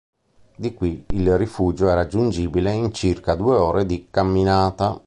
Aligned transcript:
Di 0.55 0.73
qui 0.73 1.05
il 1.09 1.37
rifugio 1.37 1.87
è 1.87 1.93
raggiungibile 1.93 2.71
in 2.71 2.91
circa 2.91 3.35
due 3.35 3.55
ore 3.57 3.85
di 3.85 4.07
camminata. 4.09 4.99